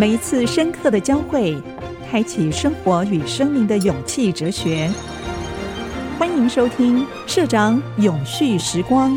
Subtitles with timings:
[0.00, 1.60] 每一次深刻的交汇，
[2.10, 4.90] 开启生活与生命的勇气哲学。
[6.18, 9.12] 欢迎收听《社长永续时光》。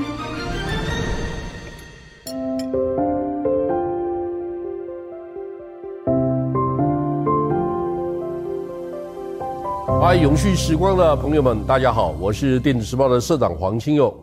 [10.02, 14.14] 嗨，永续时光的朋友们，大家好，我是电子时报的社长黄清祐。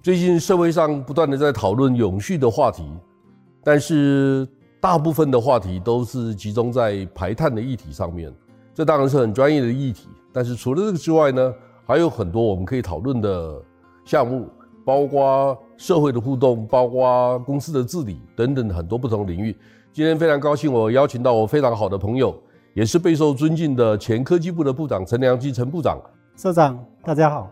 [0.00, 2.88] 最近社会上不断的在讨论永续的话题，
[3.64, 4.46] 但是，
[4.80, 8.32] 大部分的话题都是集中在排碳的议题上面，
[8.74, 10.08] 这当然是很专业的议题。
[10.32, 11.54] 但是除了这个之外呢，
[11.86, 13.60] 还有很多我们可以讨论的
[14.06, 14.48] 项目，
[14.82, 19.54] 包括社会的互动，包括公司的治理等等很多不同领域。
[19.92, 22.34] 今天非常高兴，我邀请到我非常好的朋友，
[22.72, 26.00] 也是备受尊敬的前科技部的部长陈良基陈部长。
[26.36, 27.50] 社长，大家好。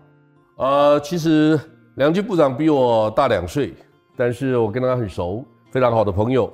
[0.57, 1.61] 呃，其实
[1.97, 3.75] 良基部长比我大两岁，
[4.17, 6.51] 但是我跟他很熟，非常好的朋友。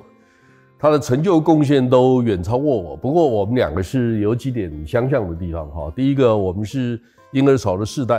[0.79, 5.91] 他的成就贡献都远超过我，不过我们两个是有几点相像的地方哈。
[5.97, 7.01] 第一个，我们是
[7.33, 8.19] 婴儿潮的世代；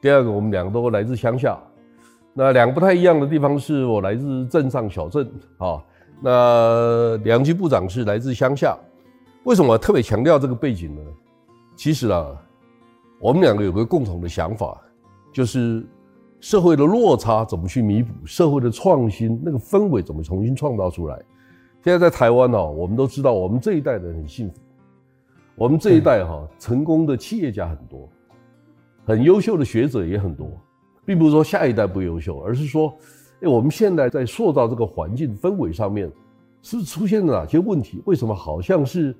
[0.00, 1.58] 第二个，我们两个都来自乡下。
[2.32, 5.82] 那两个不太一样的地方是我来自镇上小镇啊，
[6.22, 8.78] 那良基部长是来自乡下。
[9.44, 11.00] 为什么我特别强调这个背景呢？
[11.74, 12.26] 其实啊，
[13.20, 14.80] 我们两个有个共同的想法，
[15.32, 15.84] 就是
[16.40, 21.20] 社会的落差怎么去弥补，社会的创新那个氛围怎么重新创造出来。
[21.82, 24.56] 现在在台湾哦，我们都知道，我们这一代人很幸福。
[25.54, 28.08] 我们这一代哈，成功的企业家很多，
[29.04, 30.50] 很优秀的学者也很多，
[31.04, 32.94] 并不是说下一代不优秀，而是说，
[33.42, 36.10] 哎，我们现在在塑造这个环境氛围上面，
[36.62, 38.02] 是出现了哪些问题？
[38.04, 39.14] 为什么好像是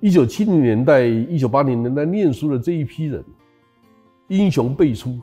[0.00, 3.24] 一九七零年代、一九八零年代念书的这一批人，
[4.28, 5.18] 英雄辈出？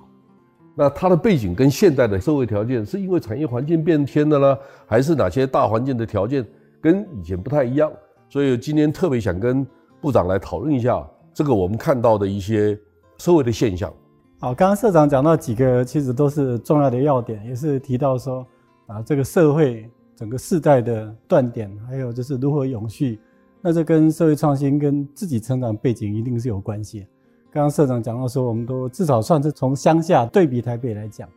[0.82, 6.44] 那它的背景跟现代的社会条件，是因为产业环境变迁的呢，还是哪些大环境的条件
[6.82, 7.92] 跟以前不太一样？
[8.30, 9.64] 所以今天特别想跟
[10.02, 12.76] 部长来讨论一下这个我们看到的一些
[13.20, 13.94] 社会的现象。
[14.40, 18.44] 好，刚刚社长讲到几个，其实都是重要的要点，也是提到说
[18.88, 23.20] 啊，这个社会整个世代的断点，还有就是如何永续，
[23.62, 27.06] 那这跟社会创新跟自己成长背景一定是有关系。
[27.54, 31.28] 刚刚社长讲到说，我们都至少算是从乡下对比台北来讲。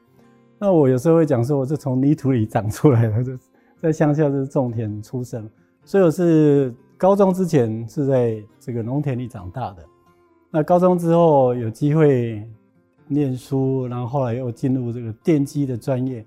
[0.60, 3.36] 那我有时候会讲说，我是从泥土里长出来的，
[3.82, 5.50] 在乡下是种田出生，
[5.84, 9.78] 所以我是高中之前是在这个农田里长大的。
[10.52, 12.48] 那高中之后有机会
[13.08, 16.24] 念书，然后后来又进入这个电机的专业。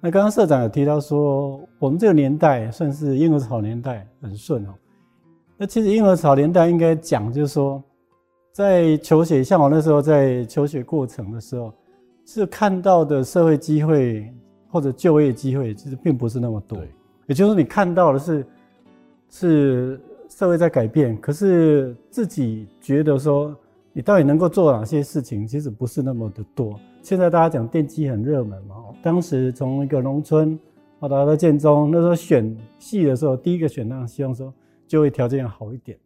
[0.00, 4.74] 那刚刚社长有提到说，我们这个年代算是婴儿潮年代，很顺哦。
[5.56, 7.80] 那其实婴儿潮年代应该讲就是说。
[8.58, 11.72] 在求学，像我那时候在求学过程的时候，
[12.26, 14.28] 是看到的社会机会
[14.68, 16.76] 或者就业机会，其实并不是那么多。
[17.28, 18.46] 也就是说，你看到的是
[19.30, 23.56] 是社会在改变，可是自己觉得说
[23.92, 26.74] 你到底能够做哪些事情，其实不是那么的多。
[27.00, 30.58] 现在大家讲电机很热门嘛，当时从一个农村
[30.98, 34.52] 到达到建中，那时候选系的时候，第一个选项希望说
[34.88, 35.96] 就业条件要好一点。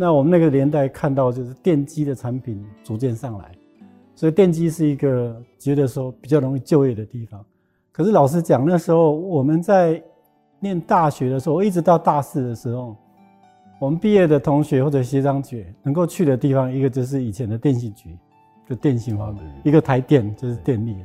[0.00, 3.52] 那我们那个年代看到就是电机的产品逐渐上来，
[4.14, 7.44] 所以电机是一个觉得说比较容易就业的地方。
[7.92, 10.02] 可是老实讲，那时候我们在
[10.58, 12.96] 念大学的时候，一直到大四的时候，
[13.78, 18.16] 我们毕业的同学或者学长姐能够去的地方，一个就是以前的电信局，
[18.66, 20.96] 就电信方面；一个台电就是电力，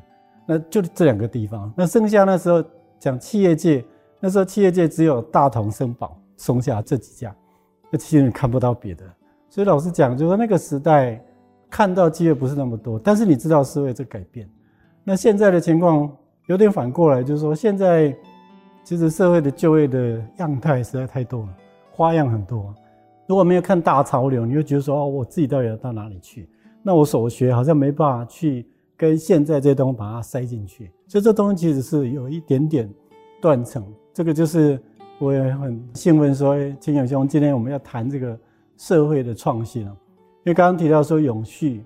[0.45, 1.69] 那就这两个地方。
[1.75, 2.63] 那剩下那时候
[2.97, 3.83] 讲企业界，
[4.21, 7.35] 那时候企业界只有大同、生宝、松下这几家。
[7.91, 9.05] 那其实你看不到别的，
[9.49, 11.23] 所以老实讲，就是那个时代
[11.69, 14.49] 看到机会不是那么多，但是你知道社会在改变。
[15.03, 16.11] 那现在的情况
[16.47, 18.13] 有点反过来，就是说现在
[18.83, 21.49] 其实社会的就业的样态实在太多了，
[21.91, 22.73] 花样很多。
[23.27, 26.49] 如果没有看大潮流，你会觉得说哦，我自己到底要到哪里去？
[26.81, 28.67] 那我所学好像没办法去
[28.97, 32.89] 跟现在这些东西把它塞进去，所以这东西其实是有一点点
[33.39, 33.85] 断层。
[34.11, 34.81] 这个就是。
[35.17, 38.37] 我也很兴奋说，清祐兄，今天我们要谈这个
[38.77, 39.89] 社会的创新，因
[40.45, 41.81] 为刚刚提到说永续，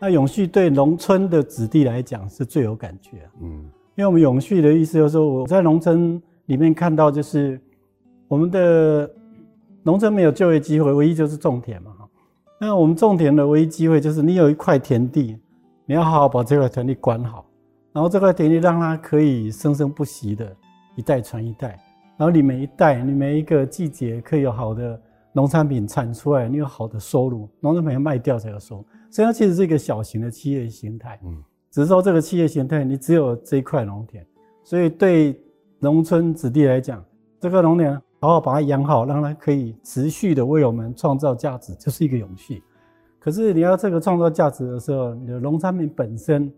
[0.00, 3.28] 那永续对农村的子弟来讲是最有感觉。
[3.40, 3.48] 嗯，
[3.96, 7.60] 因为我们永续的意思就是说，我在农村里面看到，就是
[8.28, 9.10] 我们的
[9.82, 11.90] 农村没有就业机会，唯一就是种田嘛。
[12.58, 15.36] 那我们种田的唯一机会就是你有一块田地，
[15.84, 17.44] 你要好好把这块田地管好，
[17.92, 20.56] 然后这块田地让它可以生生不息的，
[20.96, 21.78] 一代传一代。
[22.16, 25.00] 然后你每一代，你每一个季节可以有好的
[25.32, 28.84] 农产品产出来，你有好的收入，农产品要卖掉才有收入。
[29.10, 34.24] 所以它其实是一个小型的企业形态，嗯，只是说这个企业形态你只有这一块农田，
[34.62, 35.40] 所以对
[35.78, 37.04] 农村子弟来讲，
[37.40, 42.62] 这个农田好好把它养好，让它可以持续的为我们创造价值，就是一个永续。
[43.18, 46.52] 可是你要这个创造价值的时候，你的农产品本身，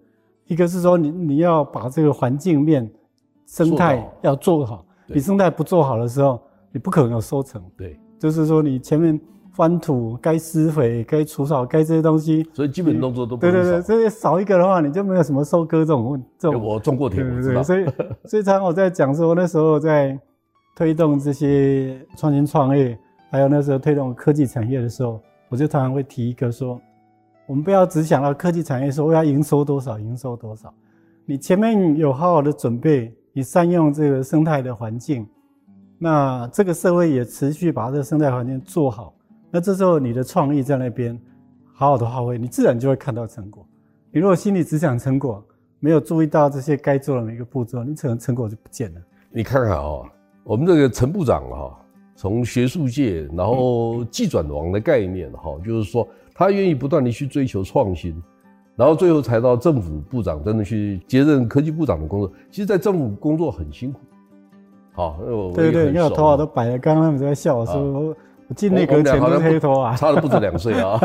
[0.47, 2.91] 一个是说你你要把这个环境面
[3.47, 6.41] 生态要做好，你生态不做好的时候，
[6.73, 7.63] 你不可能有收成。
[7.77, 9.21] 对，就是说你前面
[9.53, 16.63] 翻土、该施肥、该除草、该这些东西，所以基本动作都不对对对，这些少一个的话，你就没有什么收割这种问这种。
[16.63, 17.85] 我种过田，对对对，所以
[18.25, 20.19] 所以常常我在讲说，那时候在。
[20.79, 22.99] 推动这些创新创业，
[23.31, 25.19] 还有那时候推动科技产业的时候，
[25.49, 26.79] 我就常常会提一个说，
[27.47, 30.71] 我们不要只想到科技产业说我要营收多少，营收多少。
[31.25, 35.29] 你前面有好好的准备，你善用这个生态的环境，
[35.99, 39.15] 那这个社会也持续把这个生态环境做好，
[39.51, 41.21] 那这时候你的创意在那边
[41.75, 43.63] 好好的发挥，你自然就会看到成果。
[44.11, 45.45] 你如果心里只想成果，
[45.81, 49.01] 没有注意到这些该做的每个步骤，你可能成果就不见了。
[49.31, 50.07] 你看看哦。
[50.43, 51.79] 我们这个陈部长哈，
[52.15, 58.15] 从学术界，然后技转王的概念哈，就是说他愿意不断地去追求创新，
[58.77, 62.31] 然后最后才到政府部长，真的去接任科技部长的工作。
[62.51, 64.01] 其实，在政府工作很辛苦。
[64.93, 65.19] 好，
[65.55, 66.79] 对对，你看我头发都白了。
[66.79, 70.99] 刚刚他们在笑我说，我进内阁前都是黑头啊，差了不止两岁啊。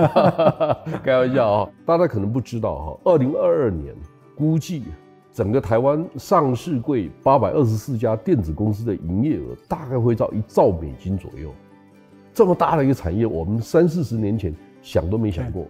[1.03, 3.95] 开玩笑啊，大家可能不知道哈，二零二二年
[4.35, 4.83] 估计。
[5.33, 11.49] 整个台湾上市柜八百二十四家电子公司的营业额大概会到一兆美金左右，
[12.33, 15.65] 这么大的一个产业，我们三四十年前想都没想过，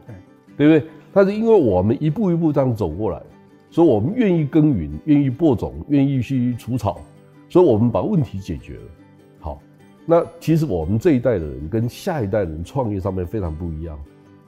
[0.57, 0.91] 对不对？
[1.13, 3.21] 但是因为我们一步一步这样走过来，
[3.69, 7.01] 所以我们愿意耕耘，愿意播种，愿意去除草，
[7.49, 8.81] 所以我们把问题解决了。
[9.39, 9.61] 好，
[10.05, 13.99] 那其实我们这一代的人跟下一代人创业上面非常不一样，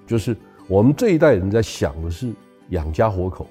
[0.06, 0.36] 就是
[0.68, 2.32] 我们这一代人在想的是
[2.70, 3.48] 养家活口。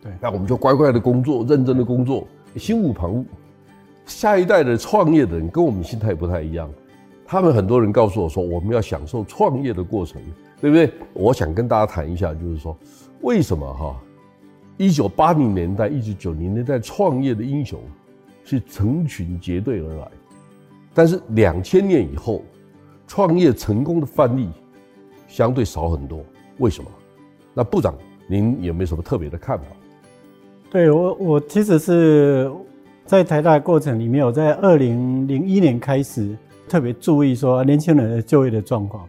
[0.00, 2.26] 对，那我们就乖乖的工作，认真的工作，
[2.56, 3.24] 心无旁骛。
[4.04, 6.68] 下一代的创业的人跟我们心态不太一样，
[7.24, 10.20] 他们很多人告诉我说，我们要享受创业的过程，
[10.62, 10.90] 对不对？
[11.12, 12.78] 我想跟大家谈一下，就是说，
[13.22, 14.00] 为什么哈，
[14.76, 17.80] 一九八零年代、一九九零年代创业的英雄
[18.44, 20.08] 是成群结队而来，
[20.94, 22.44] 但是两千年以后，
[23.08, 24.48] 创业成功的范例
[25.26, 26.24] 相对少很多，
[26.58, 26.88] 为什么？
[27.54, 27.92] 那部长，
[28.28, 29.64] 您有没有什么特别的看法？
[30.70, 32.48] 对我，我其实是
[33.04, 36.38] 在台大的过程里面，我在二零零一年开始
[36.68, 39.08] 特别注意说年轻人的就业的状况，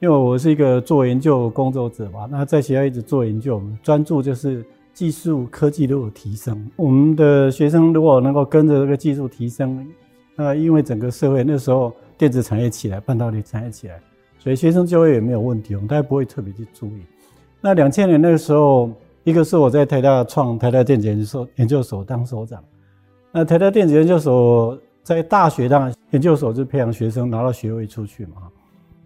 [0.00, 9.86] 因为我是一个做研究工作者嘛，那在学校一直做研究，我们专注就是技术科技都有提升，我们的学生如果能够跟着这个技术提升，
[10.34, 14.00] 那因为整个社会那时候电子产业起来，半导体产业起来，
[14.38, 17.02] 所以学生就业也没有问题，我们大家不会特别去注意。
[17.60, 18.90] 那两千年那个时候。
[19.22, 22.64] 一个是我在台大创台大电子研究所研究所当所长，
[23.30, 28.48] 那台大电子研究所在大学当研究所就培养学生拿到学位出去嘛。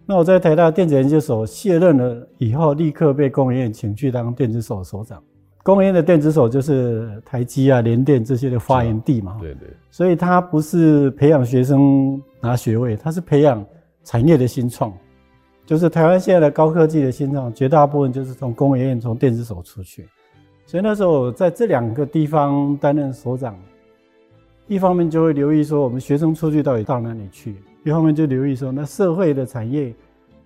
[0.05, 5.21] 那我在台大电子研究所卸任了以后，立刻被工研院请去当电子所所长。
[5.63, 9.35] 工研院的电子所就是台积啊、联电这些的发源地嘛。
[9.41, 9.67] 对对。
[9.89, 13.65] 所以它不是培养学生拿学位，它是培养
[14.03, 14.93] 产业的新创。
[15.65, 20.07] 就是台湾现在的高科技的新创，绝大部分就是从工研院、从电子所出去。
[20.67, 23.57] 所以那时候在这两个地方担任所长，
[24.67, 29.91] 一方面就会留意说我们学生出去到底到哪里去，一方面就留意说那社会的产业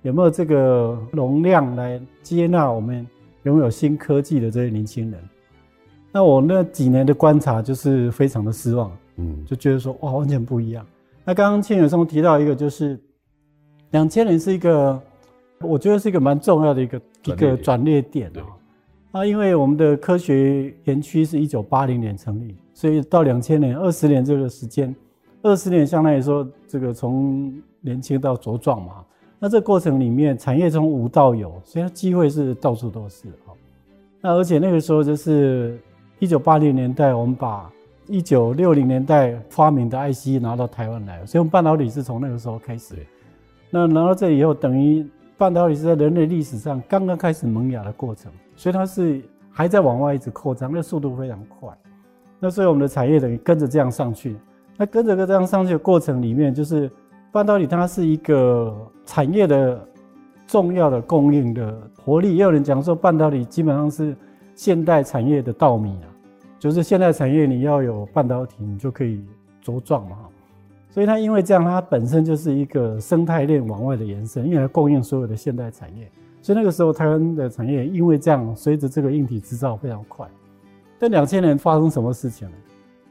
[0.02, 3.06] 有没有这个容量来接纳我们
[3.44, 5.20] 拥有新科技的这些年轻人。
[6.12, 10.86] 那我那几年的观察就是非常的失望，嗯，就觉得说哇，完全不一样。
[11.24, 13.00] 那刚刚千远松提到一个就是
[13.92, 15.02] 两千年是一个。
[15.62, 24.96] 我觉得是一个蛮重要的一个一个转捩点啊，啊，因为我们的科学园区是一九八零年成立，所以到两千年二十年这个时间，
[25.42, 29.04] 二十年相当于说这个从年轻到茁壮嘛。
[29.40, 33.56] 那这个过程里面，产业从无到有，所以它机会是到处都是啊。
[34.22, 35.80] 那而且那个时候就是
[36.20, 37.72] 一九八零年代，我们把
[38.08, 42.96] 一九六零年代发明的 IC 拿到台湾来，所以我们半导体是从那个时候开始。
[43.70, 45.08] 那拿到这以后，等于。
[45.40, 51.70] 半导体是在人类历史上刚刚开始萌芽的过程，所以它是还在往外一直扩张，那速度非常快。
[52.42, 54.36] 那所以我们的产业等于跟着这样上去。
[54.76, 56.92] 那跟着这样上去的过程里面，就是
[57.32, 59.88] 半导体它是一个产业的
[60.48, 62.36] 重要的供应的活力。
[62.36, 64.16] 也有人讲说，半导体基本上是
[64.56, 66.10] 现代产业的稻米啊，
[66.58, 69.24] 就是现代产业你要有半导体，你就可以
[69.64, 70.18] 茁壮嘛。
[70.90, 76.10] 所以它因为这样，它本身就是一个生态链往外的延伸，因为它供应所有的现代产业。
[76.42, 80.28] 所以那个时候台湾的产业因为这样，随着这个硬体制造非常快。
[80.98, 82.56] 但两千年发生什么事情呢？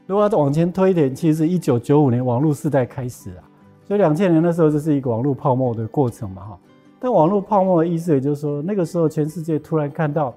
[0.07, 3.48] 如果要往前推一点，其实一九九五年网络时代开始啊。
[3.89, 6.59] 所以两千年那时候就是一个网络泡沫的过程嘛哈。
[6.99, 10.31] 但网络泡沫的意思也就是说，那个时候全世界突然看到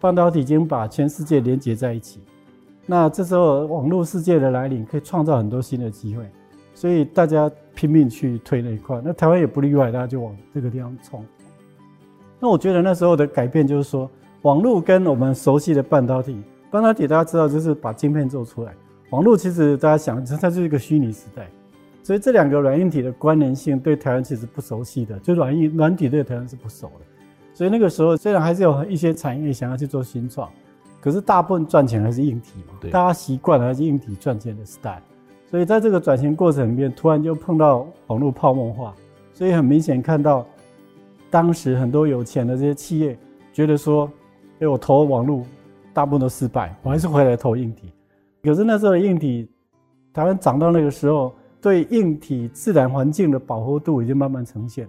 [0.00, 2.20] 半导体已经把全世界连接在一起，
[2.86, 6.24] 那这时候网络世界的来临可以创造很多新的机会，
[6.74, 9.02] 所以大家拼命去推那一块。
[9.04, 11.24] 那台湾也不例外，大家就往这个地方冲。
[12.38, 14.08] 那我觉得那时候的改变就是说，
[14.42, 16.40] 网络跟我们熟悉的半导体，
[16.70, 18.72] 半导体大家知道就是把晶片做出来，
[19.10, 21.50] 网络其实大家想，它就是一个虚拟时代。
[22.02, 27.04] 所以这两个软硬体的关联性对台湾其实不熟悉的，就软硬软体对台湾是不熟的。
[27.54, 30.50] 所以那个时候虽然还是有一些产业想要去做新创，
[31.00, 35.00] 可是大部分赚钱还是硬体嘛，对大家习惯了还是硬体赚钱的时代。
[35.48, 38.92] 所以在这个转型过程里面，突然就碰到网络泡沫化，
[39.32, 40.44] 所以很明显看到
[41.30, 43.16] 当时很多有钱的这些企业
[43.52, 44.10] 觉得说，
[44.58, 45.44] 哎，我投网络
[45.92, 47.92] 大部分都失败，我还是回来投硬体。
[48.42, 49.48] 可是那时候的硬体，
[50.12, 51.32] 台湾涨到那个时候。
[51.62, 54.88] 对硬体自然环境的饱和度已经慢慢呈现，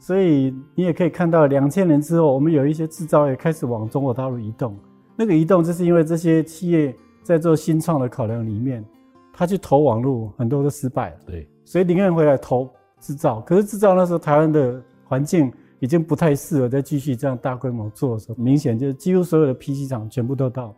[0.00, 4.76] 所以你也可以看到，两千年之后，我们有一些制造业开始往中国大陆移动。
[5.14, 6.92] 那个移动就是因为这些企业
[7.22, 8.84] 在做新创的考量里面，
[9.32, 11.16] 他去投网络，很多都失败了。
[11.26, 12.68] 对，所以宁愿回来投
[12.98, 13.40] 制造。
[13.42, 20.74] 可是制造那时候台湾的环境已经不太适合再继续这样大规模做的时候，明显就是几乎所有的 PC 厂全部都到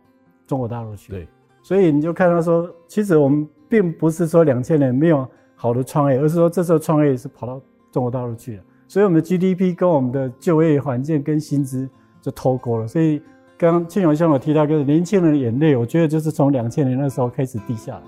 [0.47, 1.13] 中国大陆去。
[1.13, 1.29] 对，
[1.65, 3.45] 所以你就看到说，其实我们。
[3.67, 11.89] 并不是说两千年没有好的创业，而是说这时候创业是跑到中国大陆去了，所以我们的 GDP 跟我们的就业环境跟薪资
[12.21, 12.87] 就脱钩了。
[12.87, 13.21] 所以
[13.59, 18.03] 刚刚庆永兄有提到，就是年轻人的眼泪，我觉得就是从两千年那时候开始滴下来。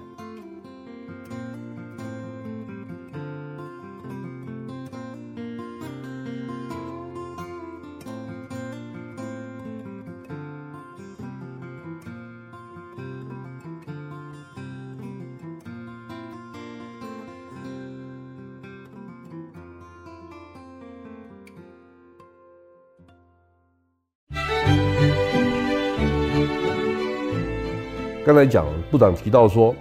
[28.26, 29.72] 刚才讲部长提到说，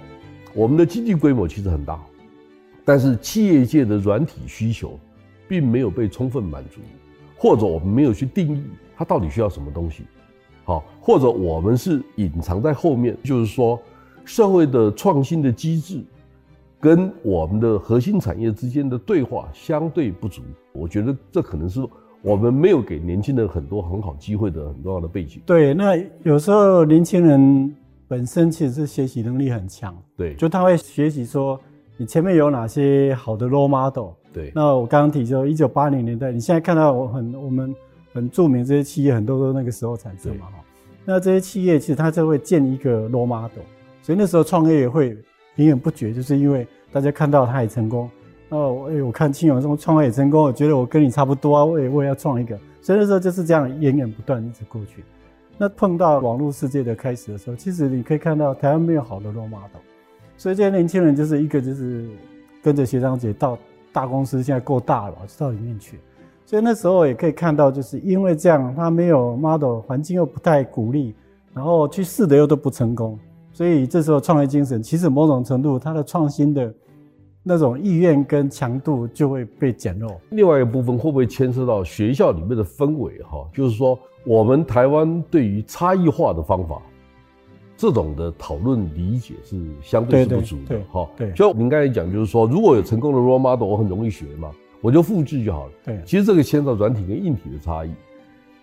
[0.54, 2.00] 我们的经济规模其实很大，
[2.84, 4.96] 但是企业界的软体需求
[5.48, 6.80] 并没有被充分满足，
[7.36, 8.62] 或者我们没有去定义
[8.96, 10.04] 它到底需要什么东西，
[10.62, 13.76] 好，或者我们是隐藏在后面，就是说
[14.24, 16.00] 社会的创新的机制
[16.78, 21.84] 跟我们的核心产业之间的对话相对不足，我觉得这可能是
[22.22, 25.42] 我们没有给年轻人很多很好机会的很重要的背景。
[25.44, 27.74] 对，那有时候年轻人。
[28.08, 31.60] 本身其实是学习能力很强，对，就他会学习说
[31.96, 34.52] 你前面有哪些好的 role model，对。
[34.54, 37.74] 那我刚刚提就一九八零年代，你现在看到我很我们
[38.12, 40.52] 很著名这些企业很多都那个时候产生嘛哈。
[41.04, 43.64] 那这些企业其实它就会建一个 role model，
[44.02, 45.08] 所以那时候创业也会
[45.56, 48.08] 源源不绝，就是因为大家看到他也成功，
[48.48, 55.02] 那我哎我看亲友这种创业也成功，我觉得我跟你差不多啊，我也我也要创一个，所以那时候就是这样源源不断一直过去。
[55.58, 59.80] 那碰到网络世界的开始的时候，其实你可以看到台湾没有好的 role model，
[60.36, 62.06] 所以这些年轻人就是一个就是
[62.62, 63.58] 跟着学长姐到
[63.92, 65.98] 大公司，现在够大了，就到里面去。
[66.44, 71.14] 所以那时候也可以看到，就是因为这样，他没有 model，环境又不太鼓励，
[71.54, 73.18] 然后去试的又都不成功，
[73.52, 76.72] 所以这时候创业精神其实某种程度，它的创新的
[77.48, 80.20] 那种意愿跟强度就会被减弱。
[80.30, 83.22] 另外一个部分会不会牵涉到学校里面的氛围？
[83.22, 83.96] 哈，就是说。
[84.28, 86.82] 我们台湾对于差异化的方法，
[87.76, 90.80] 这种的讨论理解是相对是不足的。
[90.90, 94.50] 哈，对，就您刚才讲，就是说，如果有成功的 role model，我很容易学嘛，
[94.80, 95.72] 我就复制就好了。
[95.84, 97.92] 对，其实这个牵涉软体跟硬体的差异。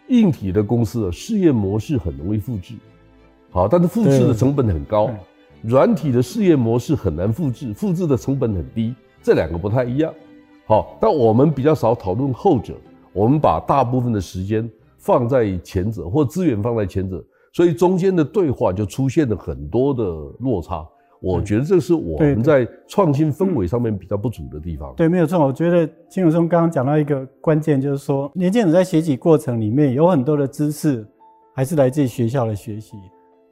[0.09, 2.73] 硬体的公司的事业模式很容易复制，
[3.49, 5.09] 好，但是复制的成本很高。
[5.63, 10.13] 软体的事业模式很难复制，复制的成本很低，这两个不太一样。
[10.65, 12.73] 好，但我们比较少讨论后者，
[13.11, 14.69] 我们把大部分的时间。
[15.05, 20.01] 放在前者，或资源放在前者，所以中间的对话就出现了很多的
[20.39, 20.81] 落差。
[21.19, 24.93] 我觉得这是我们在创新氛围上面比较不足的地方。
[24.95, 25.45] 对，没有错。
[25.45, 31.05] 我觉得金永松刚刚讲到一个关键，就是说年轻人在学习过程里面有很多的知识
[31.53, 32.95] 还是来自于学校的学习。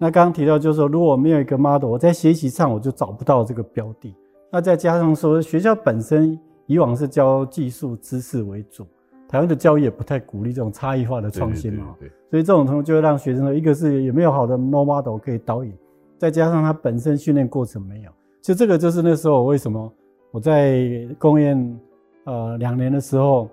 [0.02, 4.12] 那刚刚提到就是说，如果没有一个 model，我在学习上我就找不到这个标的。
[4.52, 8.84] 那再加上说，学校本身以往是教技术知识为主。
[9.30, 11.96] 台湾的教育也不太鼓励这种差异化的创新嘛，
[12.32, 15.72] 所以这种东西就会让学生说，一个是有没有好的 role model 可以导引，
[16.18, 18.10] 再加上他本身训练过程没有，
[18.42, 19.94] 其实这个就是那时候为什么
[20.32, 21.80] 我在工研
[22.24, 23.48] 呃两年的时候，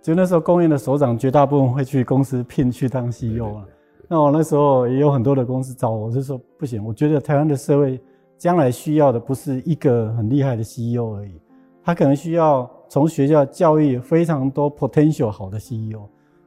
[0.00, 3.66] 就那时候工研的首长绝大部分会去公司聘去当 CEO 啊，
[4.08, 8.00] 那我那时候也有很多的公司找我，我就说不行，我觉得台湾的社会
[8.36, 11.40] 将来需要的不是一个很厉害的 CEO 而已。
[11.84, 16.02] 他可能需要从学校教育非常多 potential 好的 CEO。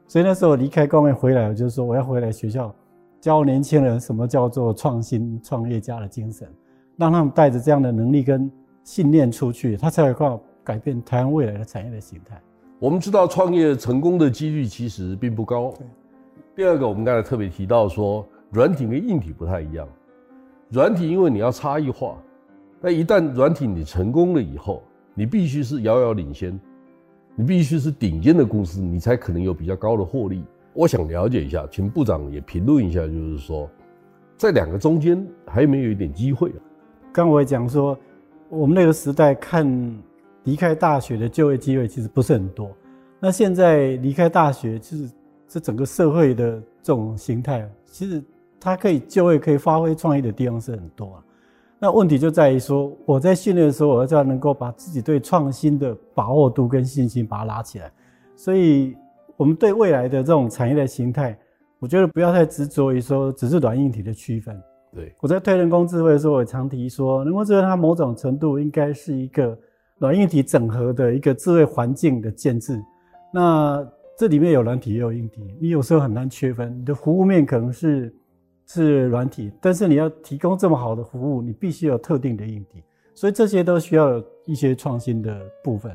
[0.06, 2.72] 所以那时候我离开公园回来，我就说我要回来学校
[3.20, 6.48] 教年轻人什么叫做创新创业家的精神，
[6.96, 8.50] 让他们带着这样的能力跟
[8.84, 12.40] 信念出去，他才有办法改变台湾未来的产业的形态。
[12.78, 15.74] 我们知道创业成功的几率其实并不高。
[16.56, 19.86] 第二个，我们刚才特别提到说，软体跟硬体不太一样。
[20.70, 22.16] 软体因为你要差异化，
[22.80, 24.82] 那一旦软体你成功了以后，
[25.12, 26.58] 你必须是遥遥领先，
[27.34, 30.42] 你必须是顶尖的公司，你才可能有比较高的获利。
[30.72, 33.68] 我想了解一下，请部长也评论一下，就是说，
[34.38, 36.50] 在两个中间还有没有一点机会？
[37.12, 37.94] 刚我也讲说，
[38.48, 39.66] 我们那个时代看
[40.44, 42.70] 离开大学的就业机会其实不是很多。
[43.20, 45.10] 那现在离开大学，其实
[45.48, 48.22] 这整个社会的这种形态，其实
[48.58, 51.22] 它可以就业、可以发挥创意的地方是很多啊。
[51.78, 57.92] 那问题就在于说，我在训练的时候，我要能够把自己对创新的把握度跟信心把它拉起来。
[58.34, 58.96] 所以，
[59.36, 61.38] 我们对未来的这种产业的形态，
[61.78, 64.58] 我觉得不要太执着于说只是软硬体的区分。
[64.94, 69.56] 对，我在推人工智慧的时候，我也常提说，人工智慧它某种程度应该是一个
[69.98, 72.82] 软硬体整合的一个智慧环境的建制。
[73.30, 73.86] 那
[74.18, 76.74] 这里面有软体也有硬体，你有时候很难区分。
[76.78, 78.14] 你的服务面可能是
[78.64, 82.82] 是软体，但是你要提供这么好的服务，你必须有特定的硬体，
[83.14, 85.94] 所以这些都需要有一些创新的部分。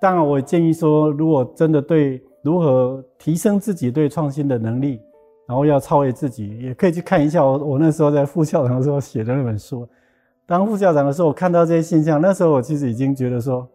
[0.00, 5.00] 当然，我建议说，如果真的对如何提升自己对创新的能力，
[5.46, 9.88] 然后要超越自己，也可以去看一下我我那时候在副校长的时候写的那本书。
[10.44, 13.68] 当副校长的时候，我看到这些现象，那时候我其实已经觉得说。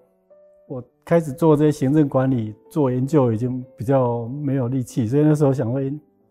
[0.67, 5.79] 我开始做这些行政管理、做研究已经比较没有力气，所以那时候想说，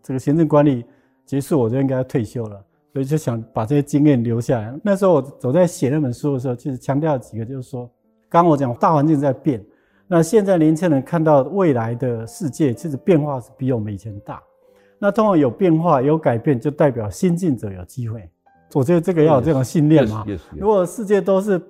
[0.03, 0.83] 这个行政管理
[1.25, 2.61] 结束我就应该退休了，
[2.91, 4.77] 所以就想把这些经验留下来。
[4.83, 7.89] 那时候我走在写那本书的时候，其实强调几个，就是说，
[8.27, 9.63] 刚刚我讲大环境在变，
[10.05, 14.43] 那现在年轻人看到未来的世界，其实变化是比我们以前大。
[14.99, 18.29] 那通常有变化、有改变，就代表新进者有机会。
[18.73, 20.25] 我觉得这个要有这种信念嘛。
[20.57, 21.61] 如果世界都是。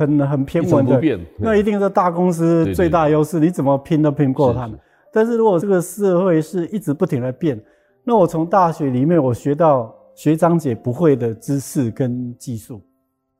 [0.00, 4.78] 很很偏稳的，那一定是大公司最大优势，你怎么拼都拼不过他们。
[5.12, 7.60] 但是如果这个社会是一直不停的变，
[8.02, 12.80] 那我从大学里面我学到学长姐不会的知识跟技术，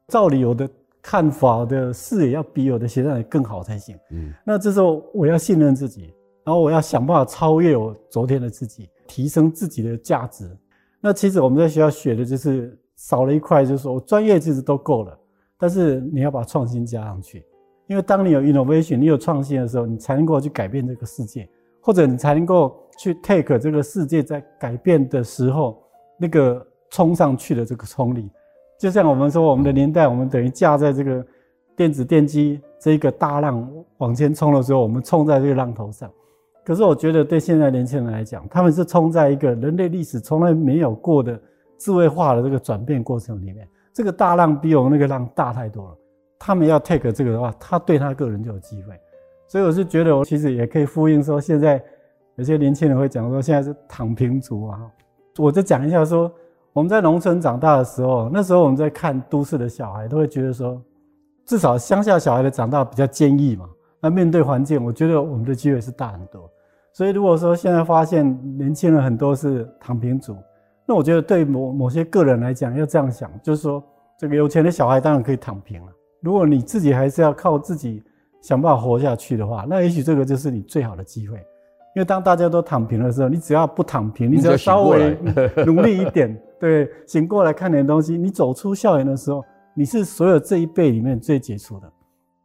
[0.08, 0.68] 照理我的
[1.00, 3.96] 看法的视野要比我的学长姐更好才行。
[4.10, 6.12] 嗯，那这时候我要信任自己，
[6.44, 10.50] 然后我要想办法超越我昨天的自己，提升自己的价值。
[11.00, 15.18] 那其实我们在学校学的就是少了一块，就是说我专业其实都够了。
[15.60, 17.44] 但是你要把创新加上去，
[17.86, 21.46] 因为当你有 innovation，你有创新的时候，你才能够去改变这个世界，
[21.82, 25.78] 或者你才能够去 take 这个世界在改变的时候
[26.18, 28.26] 那个冲上去的这个冲力。
[28.78, 31.22] 就像我们说，我们的年代，我们等于架在这个
[31.76, 36.10] 电子电机这一个大浪往前冲的时候，我们冲在这个浪头上。
[36.64, 41.38] 可是我觉得对现在年轻人来讲，他们是冲在一个人类历史从来没有过的
[41.76, 43.68] 智慧化的这个转变过程里面。
[44.00, 45.96] 这个大浪比我们那个浪大太多了。
[46.38, 48.98] 他们要 take 这个的话，他对他个人就有机会。
[49.46, 51.82] 所以我是觉得，我其实也可以呼应说，现在
[52.36, 54.80] 有些年轻人会讲说，现在是躺平族啊。
[55.36, 56.32] 我就讲一下说，
[56.72, 60.80] 我们在农村长大的时候，那时候我们在看都市的小孩，都会觉得说，
[61.44, 63.68] 至少乡下小孩的长大比较坚毅嘛。
[64.00, 66.50] 那面对环境，我觉得我们的机会是大很多。
[66.94, 68.24] 所以如果说现在发现
[68.56, 70.34] 年轻人很多是躺平族。
[70.90, 73.80] 那我觉得对某某些个人来讲，要这样想，就是说，
[74.18, 75.92] 这个有钱的小孩当然可以躺平了。
[76.20, 78.02] 如果你自己还是要靠自己
[78.42, 81.36] 想办法活下去的话，那也许这个就是你最好的机会。
[81.94, 85.16] 因为当大家都躺平的时候，你只要不躺平，你只要稍微
[85.64, 91.88] 努力一点，对，醒过来看点东西，你走出校园的时候，你是所有这一辈里面最杰出的。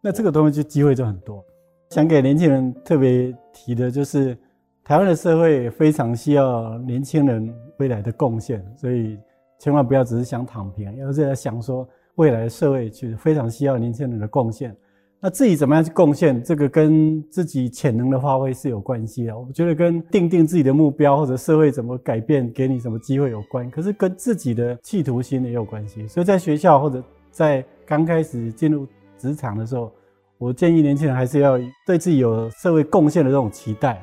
[0.01, 1.43] 那这个东西就机会就很多。
[1.89, 4.37] 想给年轻人特别提的就是。
[4.85, 9.17] 台湾的社会非常需要年轻人未来的贡献，所以
[9.57, 14.75] 千万不要只是想躺平，而是在想说未来的社会其实非常需要年轻人的贡献。
[15.19, 19.35] 那自己怎么样去贡献，这个跟自己潜能的发挥是有关系的。
[19.35, 26.07] 我觉得跟定定自己的目标或者社会怎么改变，给你什么机会有关，可是跟自己的企图心也有关系。
[26.07, 28.85] 所以在学校或者在刚开始进入
[29.17, 29.91] 职场的时候，
[30.37, 33.99] 我建议年轻人还是要对自己有社会贡献的这种期待。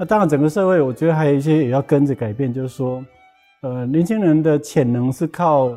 [0.00, 3.04] 那当然，整个社会我觉得还有一些也要跟着改变，就是说，
[3.60, 5.68] 呃，年轻人的潜能是靠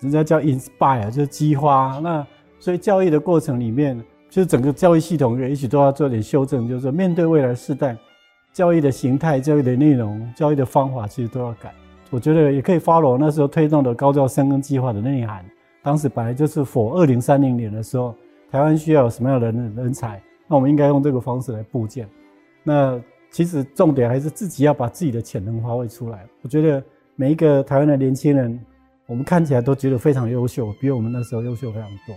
[0.00, 2.00] 人家叫 inspire，就是激发。
[2.02, 2.26] 那
[2.58, 3.96] 所以教育的过程里面，
[4.28, 7.96] 就是整个教育系统也许都要做点修正，就是说面对未来世代，
[8.52, 11.72] 教育的形态、教育的内容、教育的方法，其实都要改。
[12.10, 15.44] 我觉得也可以 follow 那时候推动的高教深耕计划的内涵。
[15.80, 18.16] 当时本来就是 for 二零三零年的时候，
[18.50, 22.08] 台湾需要有什么样的人人才，那我们应该用这个方式来布建。
[22.64, 26.26] 那其实重点还是自己要把自己的潜能发挥出来。
[26.42, 26.82] 我觉得
[27.16, 28.58] 每一个台湾的年轻人，
[29.06, 32.14] 我们看起来都觉得非常优秀，比我们那时候优秀非常多。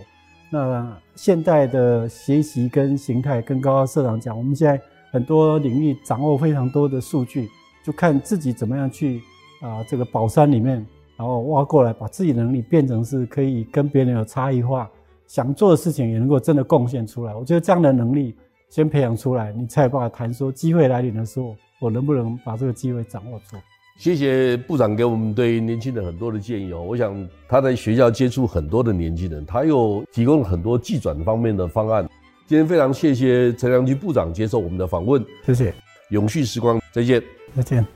[0.50, 7.48] 那现在的学习跟形态，跟高高社长讲，我们现在很多领域掌握非常多的数据，
[7.84, 9.20] 就看自己怎么样去
[9.60, 10.84] 啊这个宝山里面，
[11.16, 14.88] 然后挖过来，把自己能力变成是可以跟别人有差异化，
[15.26, 17.34] 想做的事情也能够真的贡献出来。
[17.34, 18.34] 我觉得这样的能力
[18.74, 23.56] 先培养出来，你才有办法谈说机会来临的时候，我能不能把这个机会掌握住。
[23.96, 26.82] 谢谢部长给我们对年轻人很多的建议哦。
[26.82, 32.04] 我想他在学校接触很多的年轻人，他又提供了很多技转方面的方案。
[32.48, 35.72] 今天非常谢谢陈良基部长接受我们的访问，谢谢。
[36.08, 37.22] 永续时光，再见，
[37.54, 37.86] 再见。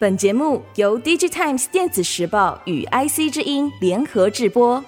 [0.00, 4.84] 本节目由 DigiTimes 电子时报与 IC 之音联合制播。